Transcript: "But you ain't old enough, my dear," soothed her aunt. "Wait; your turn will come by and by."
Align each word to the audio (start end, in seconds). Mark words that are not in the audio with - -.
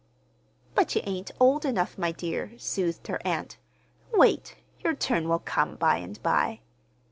"But 0.73 0.95
you 0.95 1.03
ain't 1.05 1.29
old 1.39 1.63
enough, 1.63 1.95
my 1.95 2.11
dear," 2.11 2.53
soothed 2.57 3.05
her 3.05 3.19
aunt. 3.23 3.57
"Wait; 4.11 4.55
your 4.79 4.95
turn 4.95 5.29
will 5.29 5.37
come 5.37 5.75
by 5.75 5.97
and 5.97 6.19
by." 6.23 6.61